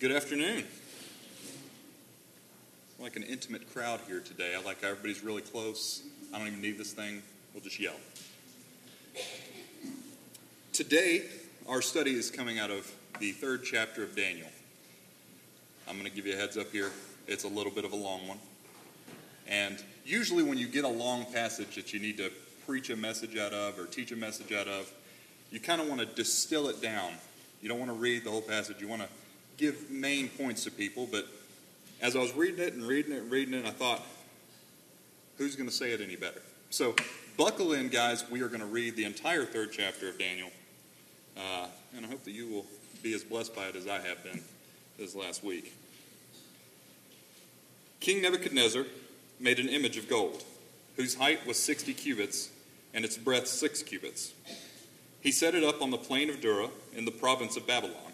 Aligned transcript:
Good 0.00 0.10
afternoon. 0.10 0.64
Like 2.98 3.14
an 3.14 3.22
intimate 3.22 3.72
crowd 3.72 4.00
here 4.08 4.18
today. 4.18 4.52
I 4.58 4.60
like 4.60 4.82
everybody's 4.82 5.22
really 5.22 5.40
close. 5.40 6.02
I 6.34 6.38
don't 6.38 6.48
even 6.48 6.60
need 6.60 6.78
this 6.78 6.92
thing. 6.92 7.22
We'll 7.54 7.62
just 7.62 7.78
yell. 7.78 7.94
Today, 10.72 11.22
our 11.68 11.80
study 11.80 12.10
is 12.10 12.28
coming 12.28 12.58
out 12.58 12.72
of 12.72 12.92
the 13.20 13.30
third 13.30 13.62
chapter 13.62 14.02
of 14.02 14.16
Daniel. 14.16 14.48
I'm 15.88 15.96
going 15.96 16.10
to 16.10 16.14
give 16.14 16.26
you 16.26 16.34
a 16.34 16.36
heads 16.36 16.58
up 16.58 16.72
here. 16.72 16.90
It's 17.28 17.44
a 17.44 17.48
little 17.48 17.72
bit 17.72 17.84
of 17.84 17.92
a 17.92 17.96
long 17.96 18.26
one. 18.26 18.38
And 19.46 19.82
usually, 20.04 20.42
when 20.42 20.58
you 20.58 20.66
get 20.66 20.84
a 20.84 20.88
long 20.88 21.24
passage 21.32 21.76
that 21.76 21.94
you 21.94 22.00
need 22.00 22.16
to 22.16 22.32
preach 22.66 22.90
a 22.90 22.96
message 22.96 23.36
out 23.36 23.52
of 23.52 23.78
or 23.78 23.86
teach 23.86 24.10
a 24.10 24.16
message 24.16 24.52
out 24.52 24.66
of, 24.66 24.92
you 25.52 25.60
kind 25.60 25.80
of 25.80 25.86
want 25.88 26.00
to 26.00 26.06
distill 26.06 26.68
it 26.68 26.82
down. 26.82 27.12
You 27.62 27.68
don't 27.68 27.78
want 27.78 27.92
to 27.92 27.96
read 27.96 28.24
the 28.24 28.30
whole 28.30 28.42
passage. 28.42 28.80
You 28.80 28.88
want 28.88 29.02
to 29.02 29.08
give 29.56 29.90
main 29.90 30.28
points 30.28 30.64
to 30.64 30.70
people. 30.70 31.08
But 31.10 31.26
as 32.00 32.16
I 32.16 32.20
was 32.20 32.34
reading 32.34 32.60
it 32.60 32.74
and 32.74 32.82
reading 32.82 33.12
it 33.12 33.22
and 33.22 33.30
reading 33.30 33.54
it, 33.54 33.66
I 33.66 33.70
thought, 33.70 34.02
who's 35.38 35.56
going 35.56 35.68
to 35.68 35.74
say 35.74 35.92
it 35.92 36.00
any 36.00 36.16
better? 36.16 36.42
So 36.70 36.94
buckle 37.36 37.72
in, 37.72 37.88
guys. 37.88 38.24
We 38.30 38.42
are 38.42 38.48
going 38.48 38.60
to 38.60 38.66
read 38.66 38.96
the 38.96 39.04
entire 39.04 39.44
third 39.44 39.70
chapter 39.72 40.08
of 40.08 40.18
Daniel. 40.18 40.50
Uh, 41.36 41.66
and 41.96 42.04
I 42.04 42.08
hope 42.08 42.24
that 42.24 42.32
you 42.32 42.48
will 42.48 42.66
be 43.02 43.14
as 43.14 43.24
blessed 43.24 43.54
by 43.54 43.66
it 43.66 43.76
as 43.76 43.86
I 43.86 44.00
have 44.00 44.22
been 44.22 44.40
this 44.98 45.14
last 45.14 45.44
week. 45.44 45.74
King 48.00 48.22
Nebuchadnezzar 48.22 48.84
made 49.40 49.58
an 49.58 49.68
image 49.68 49.96
of 49.96 50.08
gold, 50.08 50.44
whose 50.96 51.14
height 51.14 51.46
was 51.46 51.58
60 51.58 51.94
cubits 51.94 52.50
and 52.92 53.04
its 53.04 53.16
breadth 53.16 53.48
six 53.48 53.82
cubits. 53.82 54.32
He 55.20 55.32
set 55.32 55.54
it 55.54 55.64
up 55.64 55.82
on 55.82 55.90
the 55.90 55.98
plain 55.98 56.30
of 56.30 56.40
Dura 56.40 56.68
in 56.94 57.04
the 57.04 57.10
province 57.10 57.56
of 57.56 57.66
Babylon. 57.66 58.13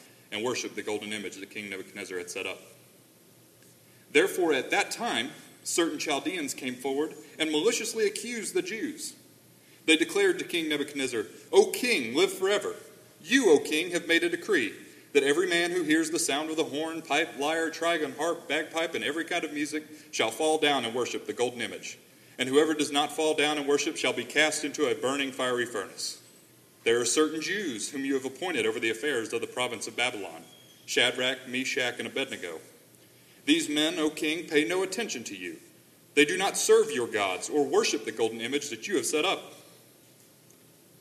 and 0.31 0.43
worshiped 0.43 0.75
the 0.75 0.81
golden 0.81 1.13
image 1.13 1.37
that 1.37 1.49
King 1.49 1.69
Nebuchadnezzar 1.69 2.17
had 2.17 2.29
set 2.29 2.45
up. 2.45 2.59
Therefore, 4.11 4.53
at 4.53 4.71
that 4.71 4.91
time, 4.91 5.29
certain 5.63 5.99
Chaldeans 5.99 6.53
came 6.53 6.75
forward 6.75 7.13
and 7.39 7.51
maliciously 7.51 8.05
accused 8.07 8.53
the 8.53 8.61
Jews. 8.61 9.13
They 9.85 9.97
declared 9.97 10.39
to 10.39 10.45
King 10.45 10.69
Nebuchadnezzar, 10.69 11.25
O 11.51 11.71
king, 11.71 12.15
live 12.15 12.31
forever. 12.31 12.75
You, 13.21 13.51
O 13.51 13.59
king, 13.59 13.91
have 13.91 14.07
made 14.07 14.23
a 14.23 14.29
decree 14.29 14.73
that 15.13 15.23
every 15.23 15.47
man 15.47 15.71
who 15.71 15.83
hears 15.83 16.09
the 16.09 16.19
sound 16.19 16.49
of 16.49 16.57
the 16.57 16.63
horn, 16.63 17.01
pipe, 17.01 17.29
lyre, 17.37 17.69
trigon, 17.69 18.15
harp, 18.17 18.47
bagpipe, 18.47 18.95
and 18.95 19.03
every 19.03 19.25
kind 19.25 19.43
of 19.43 19.53
music 19.53 19.83
shall 20.11 20.31
fall 20.31 20.57
down 20.57 20.85
and 20.85 20.95
worship 20.95 21.25
the 21.25 21.33
golden 21.33 21.61
image. 21.61 21.97
And 22.39 22.47
whoever 22.47 22.73
does 22.73 22.91
not 22.91 23.11
fall 23.11 23.33
down 23.33 23.57
and 23.57 23.67
worship 23.67 23.97
shall 23.97 24.13
be 24.13 24.23
cast 24.23 24.63
into 24.63 24.87
a 24.87 24.95
burning 24.95 25.31
fiery 25.31 25.65
furnace. 25.65 26.20
There 26.83 26.99
are 26.99 27.05
certain 27.05 27.41
Jews 27.41 27.89
whom 27.89 28.05
you 28.05 28.15
have 28.15 28.25
appointed 28.25 28.65
over 28.65 28.79
the 28.79 28.89
affairs 28.89 29.33
of 29.33 29.41
the 29.41 29.47
province 29.47 29.87
of 29.87 29.95
Babylon 29.95 30.43
Shadrach, 30.85 31.47
Meshach, 31.47 31.99
and 31.99 32.07
Abednego. 32.07 32.59
These 33.45 33.69
men, 33.69 33.97
O 33.97 34.09
king, 34.09 34.47
pay 34.47 34.65
no 34.65 34.83
attention 34.83 35.23
to 35.25 35.35
you. 35.35 35.57
They 36.15 36.25
do 36.25 36.37
not 36.37 36.57
serve 36.57 36.91
your 36.91 37.07
gods 37.07 37.49
or 37.49 37.63
worship 37.63 38.03
the 38.03 38.11
golden 38.11 38.41
image 38.41 38.69
that 38.69 38.87
you 38.87 38.97
have 38.97 39.05
set 39.05 39.23
up. 39.23 39.53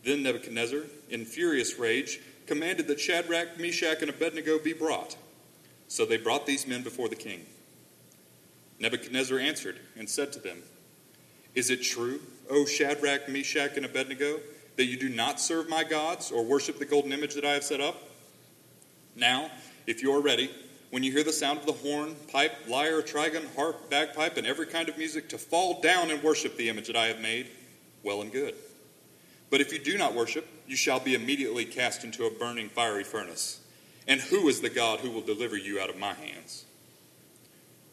Then 0.05 0.23
Nebuchadnezzar, 0.23 0.83
in 1.09 1.25
furious 1.25 1.79
rage, 1.79 2.21
commanded 2.47 2.87
that 2.87 3.01
Shadrach, 3.01 3.59
Meshach, 3.59 4.01
and 4.01 4.11
Abednego 4.11 4.59
be 4.59 4.73
brought. 4.73 5.17
So 5.89 6.07
they 6.07 6.17
brought 6.17 6.47
these 6.47 6.67
men 6.67 6.83
before 6.83 7.09
the 7.09 7.17
king. 7.17 7.47
Nebuchadnezzar 8.79 9.39
answered 9.39 9.81
and 9.97 10.09
said 10.09 10.33
to 10.33 10.39
them, 10.39 10.63
Is 11.55 11.71
it 11.71 11.83
true, 11.83 12.21
O 12.49 12.65
Shadrach, 12.65 13.29
Meshach, 13.29 13.77
and 13.77 13.85
Abednego, 13.85 14.41
that 14.81 14.87
you 14.87 14.97
do 14.97 15.11
not 15.11 15.39
serve 15.39 15.69
my 15.69 15.85
gods 15.85 16.33
or 16.33 16.43
worship 16.43 16.79
the 16.79 16.87
golden 16.87 17.13
image 17.13 17.35
that 17.35 17.45
I 17.45 17.53
have 17.53 17.63
set 17.63 17.83
up? 17.83 18.03
Now, 19.15 19.51
if 19.87 20.03
you 20.03 20.11
are 20.15 20.23
ready, 20.23 20.51
when 20.89 21.03
you 21.03 21.13
hear 21.13 21.23
the 21.23 21.35
sound 21.35 21.59
of 21.59 21.67
the 21.67 21.73
horn, 21.73 22.17
pipe, 22.33 22.55
lyre, 22.67 23.03
trigon, 23.03 23.45
harp, 23.55 23.91
bagpipe, 23.91 24.39
and 24.39 24.47
every 24.47 24.65
kind 24.65 24.89
of 24.89 24.97
music, 24.97 25.29
to 25.29 25.37
fall 25.37 25.83
down 25.83 26.11
and 26.11 26.23
worship 26.23 26.57
the 26.57 26.71
image 26.71 26.87
that 26.87 26.97
I 26.97 27.09
have 27.09 27.21
made, 27.21 27.49
well 28.03 28.23
and 28.23 28.33
good. 28.33 28.55
But 29.51 29.61
if 29.61 29.71
you 29.71 29.79
do 29.79 29.99
not 29.99 30.15
worship, 30.15 30.49
you 30.67 30.77
shall 30.77 30.99
be 30.99 31.15
immediately 31.15 31.67
cast 31.67 32.03
into 32.03 32.25
a 32.25 32.31
burning 32.31 32.71
fiery 32.71 33.05
furnace. 33.05 33.61
And 34.09 34.19
who 34.19 34.49
is 34.49 34.63
the 34.63 34.71
God 34.71 35.01
who 35.01 35.11
will 35.11 35.21
deliver 35.21 35.59
you 35.59 35.79
out 35.79 35.91
of 35.91 35.99
my 35.99 36.15
hands? 36.15 36.65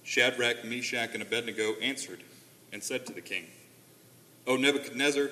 Shadrach, 0.04 0.64
Meshach, 0.64 1.10
and 1.14 1.22
Abednego 1.22 1.74
answered 1.82 2.24
and 2.72 2.82
said 2.82 3.06
to 3.08 3.14
the 3.14 3.20
king, 3.20 3.44
O 4.48 4.56
Nebuchadnezzar, 4.56 5.32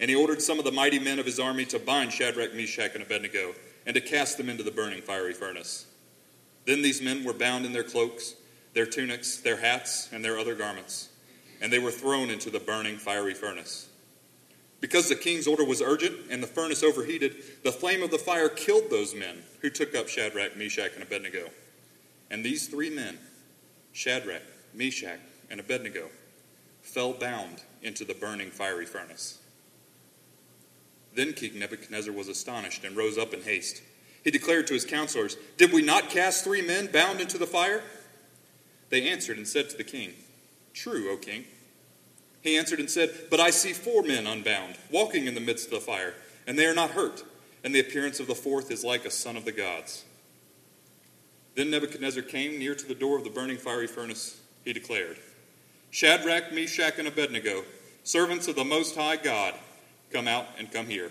And 0.00 0.08
he 0.08 0.16
ordered 0.16 0.40
some 0.40 0.58
of 0.58 0.64
the 0.64 0.72
mighty 0.72 0.98
men 0.98 1.18
of 1.18 1.26
his 1.26 1.38
army 1.38 1.66
to 1.66 1.78
bind 1.78 2.12
Shadrach, 2.12 2.54
Meshach, 2.54 2.94
and 2.94 3.02
Abednego, 3.02 3.54
and 3.86 3.94
to 3.94 4.00
cast 4.00 4.38
them 4.38 4.48
into 4.48 4.62
the 4.62 4.70
burning 4.70 5.02
fiery 5.02 5.34
furnace. 5.34 5.86
Then 6.66 6.82
these 6.82 7.02
men 7.02 7.22
were 7.22 7.32
bound 7.32 7.66
in 7.66 7.72
their 7.72 7.84
cloaks, 7.84 8.34
their 8.72 8.86
tunics, 8.86 9.38
their 9.38 9.58
hats, 9.58 10.08
and 10.12 10.24
their 10.24 10.38
other 10.38 10.54
garments, 10.54 11.10
and 11.60 11.72
they 11.72 11.78
were 11.78 11.90
thrown 11.90 12.30
into 12.30 12.50
the 12.50 12.60
burning 12.60 12.96
fiery 12.96 13.34
furnace. 13.34 13.88
Because 14.80 15.08
the 15.08 15.14
king's 15.14 15.46
order 15.46 15.64
was 15.64 15.82
urgent 15.82 16.16
and 16.30 16.42
the 16.42 16.46
furnace 16.46 16.82
overheated, 16.82 17.36
the 17.64 17.72
flame 17.72 18.02
of 18.02 18.10
the 18.10 18.18
fire 18.18 18.48
killed 18.48 18.88
those 18.88 19.14
men 19.14 19.42
who 19.60 19.68
took 19.68 19.94
up 19.94 20.08
Shadrach, 20.08 20.56
Meshach, 20.56 20.92
and 20.94 21.02
Abednego. 21.02 21.50
And 22.30 22.42
these 22.42 22.66
three 22.68 22.88
men, 22.88 23.18
Shadrach, 23.92 24.42
Meshach, 24.72 25.20
and 25.50 25.60
Abednego, 25.60 26.08
fell 26.80 27.12
bound 27.12 27.62
into 27.82 28.06
the 28.06 28.14
burning 28.14 28.50
fiery 28.50 28.86
furnace. 28.86 29.39
Then 31.14 31.32
King 31.32 31.58
Nebuchadnezzar 31.58 32.12
was 32.12 32.28
astonished 32.28 32.84
and 32.84 32.96
rose 32.96 33.18
up 33.18 33.34
in 33.34 33.42
haste. 33.42 33.82
He 34.22 34.30
declared 34.30 34.66
to 34.68 34.74
his 34.74 34.84
counselors, 34.84 35.36
Did 35.56 35.72
we 35.72 35.82
not 35.82 36.10
cast 36.10 36.44
three 36.44 36.62
men 36.62 36.88
bound 36.92 37.20
into 37.20 37.38
the 37.38 37.46
fire? 37.46 37.82
They 38.90 39.08
answered 39.08 39.36
and 39.36 39.48
said 39.48 39.70
to 39.70 39.76
the 39.76 39.84
king, 39.84 40.14
True, 40.74 41.10
O 41.12 41.16
king. 41.16 41.44
He 42.42 42.56
answered 42.56 42.80
and 42.80 42.90
said, 42.90 43.10
But 43.30 43.40
I 43.40 43.50
see 43.50 43.72
four 43.72 44.02
men 44.02 44.26
unbound, 44.26 44.76
walking 44.90 45.26
in 45.26 45.34
the 45.34 45.40
midst 45.40 45.66
of 45.66 45.72
the 45.72 45.80
fire, 45.80 46.14
and 46.46 46.58
they 46.58 46.66
are 46.66 46.74
not 46.74 46.90
hurt, 46.90 47.24
and 47.62 47.74
the 47.74 47.80
appearance 47.80 48.20
of 48.20 48.26
the 48.26 48.34
fourth 48.34 48.70
is 48.70 48.84
like 48.84 49.04
a 49.04 49.10
son 49.10 49.36
of 49.36 49.44
the 49.44 49.52
gods. 49.52 50.04
Then 51.54 51.70
Nebuchadnezzar 51.70 52.22
came 52.22 52.58
near 52.58 52.74
to 52.74 52.86
the 52.86 52.94
door 52.94 53.18
of 53.18 53.24
the 53.24 53.30
burning 53.30 53.58
fiery 53.58 53.86
furnace. 53.86 54.40
He 54.64 54.72
declared, 54.72 55.18
Shadrach, 55.90 56.52
Meshach, 56.52 56.98
and 56.98 57.08
Abednego, 57.08 57.64
servants 58.04 58.48
of 58.48 58.56
the 58.56 58.64
Most 58.64 58.94
High 58.94 59.16
God, 59.16 59.54
come 60.12 60.28
out 60.28 60.46
and 60.58 60.70
come 60.70 60.86
here. 60.86 61.10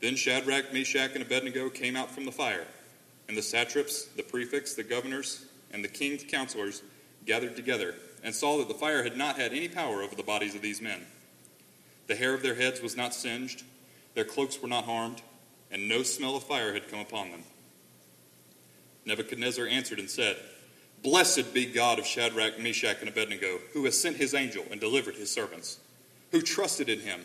Then 0.00 0.16
Shadrach, 0.16 0.72
Meshach, 0.72 1.12
and 1.14 1.22
Abednego 1.22 1.70
came 1.70 1.96
out 1.96 2.10
from 2.10 2.24
the 2.24 2.32
fire, 2.32 2.66
And 3.28 3.36
the 3.36 3.42
satraps, 3.42 4.04
the 4.04 4.22
prefects, 4.22 4.74
the 4.74 4.82
governors, 4.82 5.46
and 5.72 5.82
the 5.82 5.88
king's 5.88 6.24
counselors 6.24 6.82
gathered 7.24 7.56
together 7.56 7.94
and 8.22 8.34
saw 8.34 8.58
that 8.58 8.68
the 8.68 8.74
fire 8.74 9.02
had 9.02 9.16
not 9.16 9.36
had 9.36 9.52
any 9.52 9.68
power 9.68 10.02
over 10.02 10.14
the 10.14 10.22
bodies 10.22 10.54
of 10.54 10.62
these 10.62 10.80
men. 10.80 11.06
The 12.06 12.16
hair 12.16 12.34
of 12.34 12.42
their 12.42 12.54
heads 12.54 12.82
was 12.82 12.96
not 12.96 13.14
singed, 13.14 13.62
their 14.14 14.24
cloaks 14.24 14.60
were 14.60 14.68
not 14.68 14.84
harmed, 14.84 15.22
and 15.70 15.88
no 15.88 16.02
smell 16.02 16.36
of 16.36 16.44
fire 16.44 16.72
had 16.72 16.90
come 16.90 17.00
upon 17.00 17.30
them. 17.30 17.42
Nebuchadnezzar 19.06 19.66
answered 19.66 19.98
and 19.98 20.08
said, 20.08 20.36
Blessed 21.02 21.52
be 21.52 21.66
God 21.66 21.98
of 21.98 22.06
Shadrach, 22.06 22.58
Meshach, 22.58 23.00
and 23.00 23.08
Abednego, 23.08 23.58
who 23.72 23.84
has 23.84 23.98
sent 23.98 24.16
his 24.16 24.32
angel 24.32 24.64
and 24.70 24.80
delivered 24.80 25.16
his 25.16 25.30
servants, 25.30 25.78
who 26.30 26.40
trusted 26.40 26.88
in 26.88 27.00
him 27.00 27.24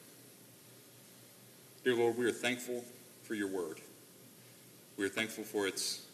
Dear 1.83 1.95
Lord, 1.95 2.15
we 2.15 2.27
are 2.27 2.31
thankful 2.31 2.83
for 3.23 3.33
your 3.33 3.47
word. 3.47 3.81
We 4.97 5.05
are 5.05 5.09
thankful 5.09 5.43
for 5.43 5.65
its 5.65 6.05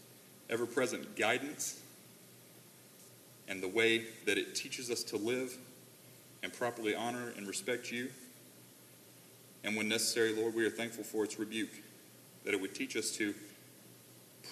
ever 0.49 0.65
present 0.65 1.17
guidance 1.17 1.81
and 3.49 3.61
the 3.61 3.67
way 3.67 4.05
that 4.25 4.37
it 4.37 4.55
teaches 4.55 4.89
us 4.89 5.03
to 5.03 5.17
live 5.17 5.57
and 6.41 6.53
properly 6.53 6.95
honor 6.95 7.33
and 7.35 7.45
respect 7.45 7.91
you. 7.91 8.09
And 9.65 9.75
when 9.75 9.89
necessary, 9.89 10.33
Lord, 10.33 10.55
we 10.55 10.65
are 10.65 10.69
thankful 10.69 11.03
for 11.03 11.25
its 11.25 11.37
rebuke, 11.37 11.81
that 12.45 12.53
it 12.53 12.61
would 12.61 12.73
teach 12.73 12.95
us 12.95 13.11
to 13.17 13.35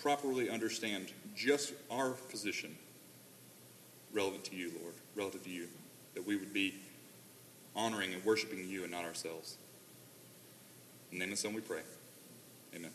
properly 0.01 0.49
understand 0.49 1.13
just 1.33 1.71
our 1.89 2.09
position 2.09 2.75
relevant 4.11 4.43
to 4.45 4.55
you, 4.57 4.73
Lord, 4.81 4.95
relative 5.15 5.45
to 5.45 5.49
you, 5.49 5.69
that 6.13 6.27
we 6.27 6.35
would 6.35 6.51
be 6.51 6.75
honoring 7.73 8.13
and 8.13 8.25
worshiping 8.25 8.67
you 8.67 8.83
and 8.83 8.91
not 8.91 9.05
ourselves. 9.05 9.55
In 11.15 11.19
the 11.19 11.25
name 11.27 11.31
of 11.31 11.37
the 11.37 11.43
Son 11.43 11.53
we 11.53 11.61
pray. 11.61 11.79
Amen. 12.75 12.91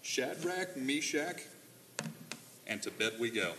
Shadrach, 0.00 0.76
Meshach, 0.76 1.40
and 2.68 2.80
to 2.84 2.90
bed 2.92 3.14
we 3.18 3.30
go. 3.30 3.54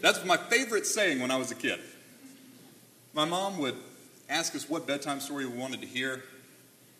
That's 0.00 0.24
my 0.24 0.36
favorite 0.36 0.84
saying 0.84 1.20
when 1.20 1.30
I 1.30 1.36
was 1.36 1.52
a 1.52 1.54
kid. 1.54 1.78
My 3.14 3.24
mom 3.24 3.58
would 3.58 3.76
ask 4.28 4.56
us 4.56 4.68
what 4.68 4.84
bedtime 4.84 5.20
story 5.20 5.46
we 5.46 5.56
wanted 5.56 5.80
to 5.82 5.86
hear, 5.86 6.24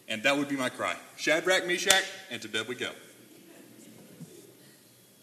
and 0.09 0.23
that 0.23 0.37
would 0.37 0.49
be 0.49 0.57
my 0.57 0.69
cry 0.69 0.95
Shadrach, 1.17 1.67
Meshach, 1.67 2.05
and 2.31 2.41
to 2.43 2.49
bed 2.49 2.69
we 2.69 2.77
go. 2.77 2.93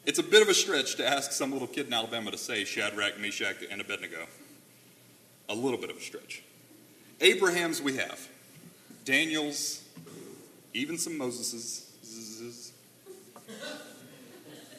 It's 0.06 0.20
a 0.20 0.24
bit 0.24 0.42
of 0.42 0.50
a 0.50 0.54
stretch 0.54 0.98
to 0.98 1.08
ask 1.08 1.32
some 1.32 1.54
little 1.54 1.70
kid 1.70 1.88
in 1.88 1.94
Alabama 1.94 2.32
to 2.32 2.38
say 2.38 2.66
Shadrach, 2.66 3.18
Meshach, 3.18 3.56
and 3.72 3.80
Abednego. 3.80 4.26
A 5.48 5.56
little 5.56 5.80
bit 5.80 5.90
of 5.90 5.96
a 5.96 6.02
stretch. 6.02 6.44
Abraham's 7.22 7.82
we 7.82 7.96
have, 7.98 8.28
Daniel's, 9.04 9.84
even 10.74 10.98
some 10.98 11.18
Moses's. 11.18 11.84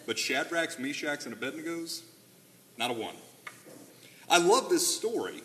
But 0.06 0.18
Shadrach's, 0.18 0.78
Meshach's, 0.78 1.26
and 1.26 1.34
Abednego's, 1.34 2.02
not 2.78 2.90
a 2.90 2.94
one. 2.94 3.16
I 4.30 4.38
love 4.38 4.68
this 4.68 4.86
story, 4.96 5.42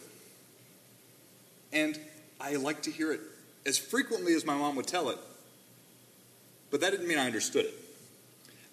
and 1.74 2.00
I 2.40 2.56
like 2.58 2.84
to 2.84 2.92
hear 2.92 3.12
it 3.12 3.22
as 3.66 3.78
frequently 3.78 4.34
as 4.34 4.46
my 4.46 4.56
mom 4.56 4.76
would 4.76 4.88
tell 4.88 5.10
it, 5.10 5.18
but 6.70 6.82
that 6.82 6.92
didn't 6.92 7.08
mean 7.08 7.18
I 7.18 7.26
understood 7.26 7.66
it. 7.66 7.74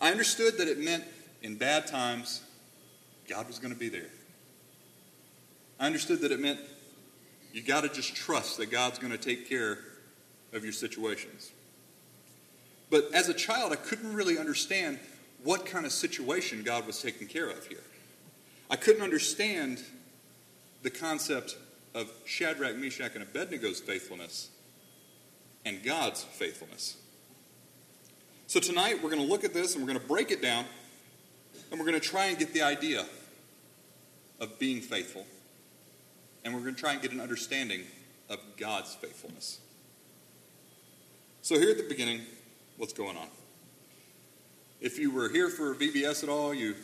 I 0.00 0.11
understood 0.11 0.59
that 0.59 0.69
it 0.69 0.79
meant 0.79 1.05
in 1.43 1.56
bad 1.56 1.87
times, 1.87 2.43
God 3.29 3.47
was 3.47 3.59
going 3.59 3.73
to 3.73 3.79
be 3.79 3.88
there. 3.88 4.11
I 5.81 5.87
understood 5.87 6.20
that 6.20 6.32
it 6.32 6.41
meant 6.41 6.61
you 7.53 7.62
got 7.62 7.83
to 7.83 7.89
just 7.89 8.15
trust 8.15 8.59
that 8.59 8.71
God's 8.71 8.99
going 8.99 9.12
to 9.12 9.19
take 9.19 9.49
care 9.49 9.79
of 10.53 10.65
your 10.65 10.73
situations. 10.73 11.53
But 12.91 13.12
as 13.12 13.29
a 13.29 13.35
child, 13.35 13.73
I 13.73 13.77
couldn't 13.77 14.15
really 14.15 14.39
understand 14.39 14.99
what 15.45 15.67
kind 15.67 15.87
of 15.87 15.93
situation 15.93 16.62
God 16.62 16.87
was 16.87 17.00
taking 17.00 17.29
care 17.29 17.49
of 17.49 17.67
here. 17.67 17.83
I 18.71 18.77
couldn't 18.77 19.03
understand 19.03 19.83
the 20.83 20.91
concept 20.91 21.56
of 21.95 22.11
Shadrach, 22.25 22.77
Meshach, 22.77 23.15
and 23.15 23.25
Abednego's 23.25 23.81
faithfulness 23.81 24.51
and 25.65 25.83
God's 25.83 26.23
faithfulness. 26.23 26.97
So 28.47 28.61
tonight 28.61 29.03
we're 29.03 29.11
going 29.11 29.23
to 29.23 29.29
look 29.29 29.44
at 29.44 29.53
this 29.53 29.75
and 29.75 29.85
we're 29.85 29.93
going 29.93 30.01
to 30.01 30.09
break 30.09 30.31
it 30.31 30.41
down 30.41 30.65
and 31.71 31.79
we're 31.79 31.87
going 31.87 32.01
to 32.01 32.06
try 32.06 32.27
and 32.27 32.39
get 32.39 32.55
the 32.55 32.62
idea 32.62 33.05
of 34.41 34.59
being 34.59 34.81
faithful. 34.81 35.27
And 36.49 36.56
we're 36.56 36.62
going 36.62 36.77
to 36.77 36.81
try 36.81 36.95
and 36.95 37.03
get 37.03 37.12
an 37.12 37.21
understanding 37.21 37.83
of 38.31 38.39
God's 38.56 38.95
faithfulness. 38.95 39.61
So, 41.43 41.59
here 41.59 41.69
at 41.69 41.77
the 41.77 41.87
beginning, 41.87 42.23
what's 42.79 42.95
going 42.95 43.19
on? 43.19 43.27
If 44.81 44.99
you 44.99 45.11
were 45.11 45.29
here 45.29 45.50
for 45.50 45.75
VBS 45.75 46.23
at 46.23 46.31
all, 46.31 46.55
you 46.55 46.75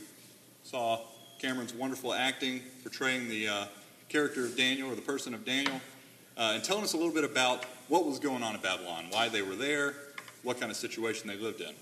saw 0.64 1.00
Cameron's 1.38 1.72
wonderful 1.72 2.12
acting 2.12 2.60
portraying 2.82 3.30
the 3.30 3.48
uh, 3.48 3.64
character 4.10 4.44
of 4.44 4.54
Daniel 4.54 4.92
or 4.92 4.96
the 4.96 5.00
person 5.00 5.32
of 5.32 5.46
Daniel, 5.46 5.80
uh, 6.36 6.52
and 6.54 6.62
telling 6.62 6.84
us 6.84 6.92
a 6.92 6.98
little 6.98 7.14
bit 7.14 7.24
about 7.24 7.64
what 7.88 8.04
was 8.04 8.18
going 8.18 8.42
on 8.42 8.54
in 8.54 8.60
Babylon, 8.60 9.06
why 9.12 9.30
they 9.30 9.40
were 9.40 9.56
there, 9.56 9.94
what 10.42 10.60
kind 10.60 10.70
of 10.70 10.76
situation 10.76 11.26
they 11.26 11.38
lived 11.38 11.62
in. 11.62 11.72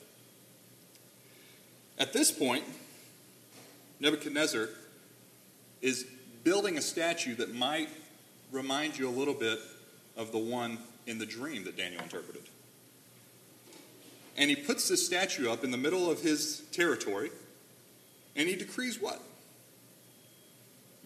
At 1.98 2.12
this 2.12 2.30
point, 2.30 2.62
Nebuchadnezzar 3.98 4.68
is 5.80 6.06
building 6.44 6.78
a 6.78 6.82
statue 6.82 7.34
that 7.36 7.54
might 7.54 7.88
remind 8.50 8.98
you 8.98 9.08
a 9.08 9.10
little 9.10 9.34
bit 9.34 9.58
of 10.16 10.32
the 10.32 10.38
one 10.38 10.78
in 11.06 11.18
the 11.18 11.26
dream 11.26 11.64
that 11.64 11.76
Daniel 11.76 12.02
interpreted. 12.02 12.42
And 14.36 14.48
he 14.48 14.56
puts 14.56 14.88
this 14.88 15.04
statue 15.04 15.50
up 15.50 15.64
in 15.64 15.70
the 15.70 15.76
middle 15.76 16.10
of 16.10 16.20
his 16.20 16.62
territory, 16.72 17.30
and 18.34 18.48
he 18.48 18.56
decrees 18.56 19.00
what? 19.00 19.20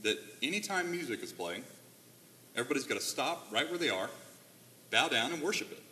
That 0.02 0.18
anytime 0.42 0.90
music 0.90 1.22
is 1.22 1.32
playing, 1.32 1.64
everybody's 2.54 2.86
got 2.86 2.98
to 2.98 3.04
stop 3.04 3.46
right 3.50 3.68
where 3.68 3.78
they 3.78 3.90
are, 3.90 4.10
bow 4.90 5.08
down, 5.08 5.32
and 5.32 5.42
worship 5.42 5.72
it. 5.72 5.82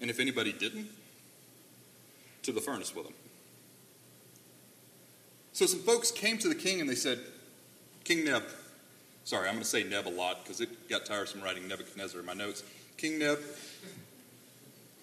And 0.00 0.10
if 0.10 0.18
anybody 0.18 0.52
didn't, 0.52 0.88
to 2.42 2.52
the 2.52 2.60
furnace 2.60 2.94
with 2.94 3.04
them. 3.04 3.14
So 5.60 5.66
some 5.66 5.80
folks 5.80 6.10
came 6.10 6.38
to 6.38 6.48
the 6.48 6.54
king 6.54 6.80
and 6.80 6.88
they 6.88 6.94
said, 6.94 7.18
King 8.04 8.24
Neb, 8.24 8.44
sorry, 9.24 9.46
I'm 9.46 9.56
going 9.56 9.62
to 9.62 9.68
say 9.68 9.84
Neb 9.84 10.08
a 10.08 10.08
lot 10.08 10.42
because 10.42 10.62
it 10.62 10.88
got 10.88 11.04
tiresome 11.04 11.42
writing 11.42 11.68
Nebuchadnezzar 11.68 12.18
in 12.18 12.24
my 12.24 12.32
notes. 12.32 12.64
King 12.96 13.18
Neb, 13.18 13.38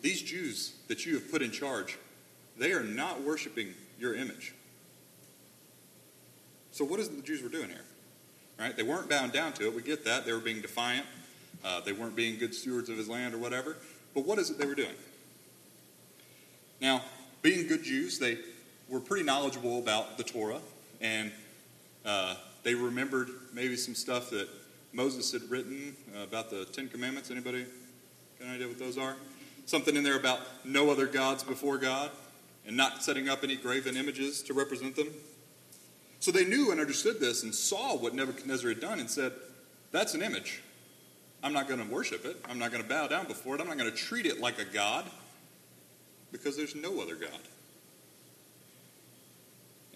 these 0.01 0.19
Jews 0.23 0.73
that 0.87 1.05
you 1.05 1.13
have 1.13 1.29
put 1.29 1.43
in 1.43 1.51
charge, 1.51 1.99
they 2.57 2.71
are 2.71 2.81
not 2.81 3.21
worshiping 3.21 3.75
your 3.99 4.15
image. 4.15 4.55
So 6.71 6.83
what 6.83 6.99
is 6.99 7.07
it 7.09 7.17
the 7.17 7.21
Jews 7.21 7.43
were 7.43 7.49
doing 7.49 7.69
here? 7.69 7.85
Right? 8.59 8.75
They 8.75 8.81
weren't 8.81 9.11
bound 9.11 9.33
down 9.33 9.53
to 9.53 9.67
it. 9.67 9.75
We 9.75 9.83
get 9.83 10.05
that. 10.05 10.25
They 10.25 10.33
were 10.33 10.39
being 10.39 10.61
defiant. 10.61 11.05
Uh, 11.63 11.81
they 11.81 11.93
weren't 11.93 12.15
being 12.15 12.39
good 12.39 12.55
stewards 12.55 12.89
of 12.89 12.97
his 12.97 13.07
land 13.07 13.35
or 13.35 13.37
whatever. 13.37 13.77
But 14.15 14.25
what 14.25 14.39
is 14.39 14.49
it 14.49 14.57
they 14.57 14.65
were 14.65 14.73
doing? 14.73 14.95
Now, 16.81 17.03
being 17.43 17.67
good 17.67 17.83
Jews, 17.83 18.17
they 18.17 18.39
were 18.89 18.99
pretty 18.99 19.23
knowledgeable 19.23 19.79
about 19.79 20.17
the 20.17 20.23
Torah, 20.23 20.61
and 21.01 21.31
uh, 22.05 22.35
they 22.63 22.75
remembered 22.75 23.29
maybe 23.53 23.75
some 23.75 23.95
stuff 23.95 24.29
that 24.29 24.47
Moses 24.93 25.31
had 25.31 25.49
written 25.49 25.95
uh, 26.15 26.23
about 26.23 26.49
the 26.49 26.65
Ten 26.65 26.87
Commandments. 26.87 27.31
Anybody 27.31 27.65
got 28.39 28.47
an 28.47 28.55
idea 28.55 28.67
what 28.67 28.79
those 28.79 28.97
are? 28.97 29.15
something 29.67 29.97
in 29.97 30.03
there 30.03 30.15
about 30.15 30.39
no 30.63 30.89
other 30.89 31.05
gods 31.05 31.43
before 31.43 31.77
God 31.77 32.09
and 32.65 32.75
not 32.75 33.03
setting 33.03 33.29
up 33.29 33.43
any 33.43 33.55
graven 33.55 33.95
images 33.97 34.41
to 34.43 34.53
represent 34.53 34.95
them. 34.95 35.09
So 36.19 36.31
they 36.31 36.45
knew 36.45 36.71
and 36.71 36.79
understood 36.79 37.19
this 37.19 37.43
and 37.43 37.53
saw 37.53 37.95
what 37.95 38.15
Nebuchadnezzar 38.15 38.69
had 38.69 38.79
done 38.79 38.99
and 38.99 39.09
said, 39.09 39.33
That's 39.91 40.15
an 40.15 40.23
image. 40.23 40.61
I'm 41.43 41.53
not 41.53 41.67
going 41.67 41.85
to 41.85 41.93
worship 41.93 42.25
it. 42.25 42.37
I'm 42.49 42.57
not 42.57 42.71
going 42.71 42.81
to 42.81 42.89
bow 42.89 43.07
down 43.07 43.27
before 43.27 43.55
it. 43.55 43.61
I'm 43.61 43.67
not 43.67 43.77
going 43.77 43.91
to 43.91 43.95
treat 43.95 44.25
it 44.25 44.39
like 44.39 44.57
a 44.57 44.65
God 44.65 45.05
because 46.31 46.57
there's 46.57 46.75
no 46.75 46.99
other 47.01 47.15
God. 47.15 47.29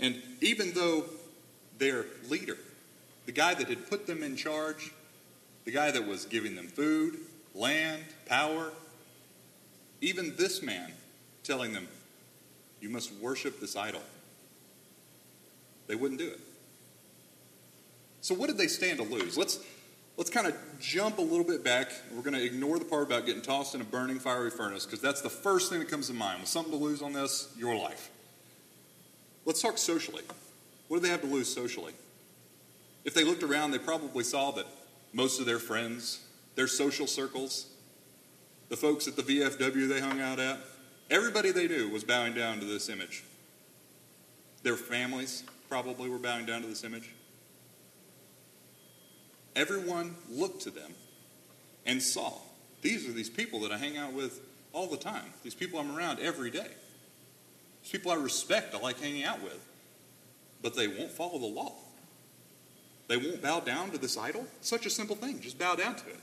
And 0.01 0.21
even 0.41 0.73
though 0.73 1.05
their 1.77 2.05
leader, 2.27 2.57
the 3.27 3.31
guy 3.31 3.53
that 3.53 3.69
had 3.69 3.89
put 3.89 4.07
them 4.07 4.23
in 4.23 4.35
charge, 4.35 4.91
the 5.63 5.71
guy 5.71 5.91
that 5.91 6.05
was 6.05 6.25
giving 6.25 6.55
them 6.55 6.67
food, 6.67 7.19
land, 7.53 8.03
power, 8.25 8.71
even 10.01 10.35
this 10.35 10.63
man 10.63 10.91
telling 11.43 11.71
them, 11.71 11.87
You 12.81 12.89
must 12.89 13.13
worship 13.13 13.59
this 13.61 13.75
idol. 13.75 14.01
They 15.87 15.95
wouldn't 15.95 16.19
do 16.19 16.27
it. 16.27 16.39
So, 18.21 18.33
what 18.33 18.47
did 18.47 18.57
they 18.57 18.67
stand 18.67 18.97
to 18.97 19.03
lose? 19.03 19.37
Let's, 19.37 19.59
let's 20.17 20.29
kind 20.29 20.47
of 20.47 20.55
jump 20.79 21.19
a 21.19 21.21
little 21.21 21.43
bit 21.43 21.63
back. 21.63 21.91
We're 22.13 22.21
going 22.23 22.33
to 22.33 22.43
ignore 22.43 22.79
the 22.79 22.85
part 22.85 23.03
about 23.03 23.25
getting 23.25 23.41
tossed 23.41 23.75
in 23.75 23.81
a 23.81 23.83
burning 23.83 24.19
fiery 24.19 24.49
furnace 24.49 24.85
because 24.85 25.01
that's 25.01 25.21
the 25.21 25.29
first 25.29 25.69
thing 25.69 25.79
that 25.79 25.89
comes 25.89 26.07
to 26.07 26.13
mind. 26.13 26.39
With 26.39 26.49
something 26.49 26.71
to 26.71 26.83
lose 26.83 27.01
on 27.01 27.13
this, 27.13 27.53
your 27.57 27.75
life. 27.75 28.09
Let's 29.45 29.61
talk 29.61 29.77
socially. 29.77 30.23
What 30.87 30.97
do 30.97 31.03
they 31.03 31.09
have 31.09 31.21
to 31.21 31.27
lose 31.27 31.53
socially? 31.53 31.93
If 33.03 33.13
they 33.13 33.23
looked 33.23 33.43
around, 33.43 33.71
they 33.71 33.79
probably 33.79 34.23
saw 34.23 34.51
that 34.51 34.65
most 35.13 35.39
of 35.39 35.45
their 35.45 35.59
friends, 35.59 36.21
their 36.55 36.67
social 36.67 37.07
circles, 37.07 37.67
the 38.69 38.77
folks 38.77 39.07
at 39.07 39.15
the 39.15 39.23
VFW 39.23 39.87
they 39.87 39.99
hung 39.99 40.21
out 40.21 40.39
at, 40.39 40.59
everybody 41.09 41.51
they 41.51 41.67
knew 41.67 41.89
was 41.89 42.03
bowing 42.03 42.33
down 42.33 42.59
to 42.59 42.65
this 42.65 42.89
image. 42.89 43.23
Their 44.63 44.77
families 44.77 45.43
probably 45.69 46.09
were 46.09 46.19
bowing 46.19 46.45
down 46.45 46.61
to 46.61 46.67
this 46.67 46.83
image. 46.83 47.09
Everyone 49.55 50.15
looked 50.29 50.61
to 50.61 50.69
them 50.69 50.93
and 51.85 52.01
saw 52.01 52.33
these 52.81 53.07
are 53.07 53.11
these 53.11 53.29
people 53.29 53.59
that 53.61 53.71
I 53.71 53.77
hang 53.77 53.97
out 53.97 54.13
with 54.13 54.41
all 54.73 54.87
the 54.87 54.97
time. 54.97 55.33
These 55.43 55.55
people 55.55 55.79
I'm 55.79 55.95
around 55.95 56.19
every 56.19 56.49
day. 56.49 56.67
These 57.83 57.91
people 57.91 58.11
I 58.11 58.15
respect, 58.15 58.75
I 58.75 58.79
like 58.79 58.99
hanging 58.99 59.23
out 59.23 59.41
with. 59.41 59.65
But 60.61 60.75
they 60.75 60.87
won't 60.87 61.11
follow 61.11 61.39
the 61.39 61.47
law. 61.47 61.73
They 63.07 63.17
won't 63.17 63.41
bow 63.41 63.59
down 63.59 63.91
to 63.91 63.97
this 63.97 64.17
idol. 64.17 64.45
Such 64.61 64.85
a 64.85 64.89
simple 64.89 65.15
thing. 65.15 65.41
Just 65.41 65.59
bow 65.59 65.75
down 65.75 65.95
to 65.95 66.07
it. 66.07 66.19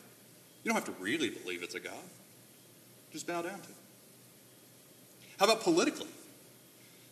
You 0.62 0.72
don't 0.72 0.74
have 0.74 0.84
to 0.84 1.02
really 1.02 1.30
believe 1.30 1.62
it's 1.62 1.74
a 1.74 1.80
God. 1.80 1.92
Just 3.12 3.26
bow 3.26 3.42
down 3.42 3.60
to 3.60 3.68
it. 3.68 3.76
How 5.38 5.46
about 5.46 5.62
politically? 5.62 6.08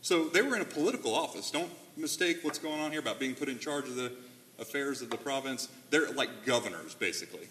So 0.02 0.28
they 0.28 0.42
were 0.42 0.56
in 0.56 0.62
a 0.62 0.66
political 0.66 1.14
office. 1.14 1.50
Don't 1.50 1.70
mistake 1.96 2.38
what's 2.42 2.58
going 2.58 2.80
on 2.80 2.90
here 2.90 3.00
about 3.00 3.18
being 3.18 3.34
put 3.34 3.48
in 3.48 3.58
charge 3.58 3.86
of 3.86 3.96
the 3.96 4.12
affairs 4.58 5.02
of 5.02 5.10
the 5.10 5.16
province. 5.16 5.68
They're 5.90 6.10
like 6.12 6.44
governors, 6.44 6.94
basically. 6.94 7.48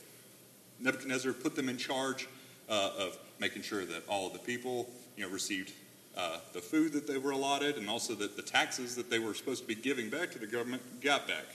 Nebuchadnezzar 0.80 1.34
put 1.34 1.56
them 1.56 1.70
in 1.70 1.78
charge 1.78 2.28
uh, 2.70 2.92
of 2.98 3.18
making 3.40 3.62
sure 3.62 3.86
that 3.86 4.04
all 4.08 4.28
of 4.28 4.34
the 4.34 4.40
people, 4.40 4.90
you 5.16 5.24
know, 5.24 5.30
received 5.30 5.72
uh, 6.18 6.38
the 6.54 6.62
food 6.62 6.94
that 6.94 7.08
they 7.08 7.18
were 7.18 7.32
allotted, 7.32 7.78
and 7.78 7.90
also 7.90 8.16
that 8.16 8.36
the 8.36 8.42
taxes 8.42 8.96
that 8.96 9.10
they 9.10 9.20
were 9.20 9.34
supposed 9.34 9.62
to 9.62 9.68
be 9.68 9.76
giving 9.76 10.10
back 10.10 10.32
to 10.32 10.40
the 10.40 10.48
government 10.48 11.02
got 11.02 11.28
back. 11.28 11.46